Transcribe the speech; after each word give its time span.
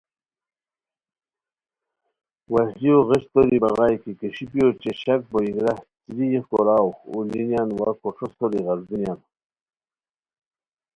وشلیو 2.51 2.97
غیچ 3.09 3.23
توری 3.31 3.57
بغائے 3.63 3.95
کیݰیپی 4.19 4.59
اوچے 4.63 4.91
شک 5.01 5.21
بوئیکرہ 5.31 5.73
چریغ 6.03 6.43
کوراؤ 6.49 6.89
اولوئینیان 7.11 7.69
وا 7.77 7.89
کوݯھو 8.01 8.27
سوری 8.35 8.59
غیردونیان 8.65 9.19